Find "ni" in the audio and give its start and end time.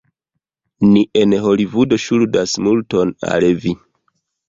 0.93-1.03